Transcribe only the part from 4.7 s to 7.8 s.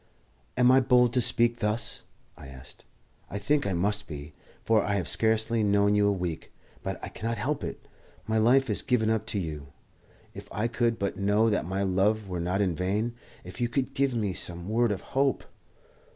I have scarcely known you a week. But I cannot help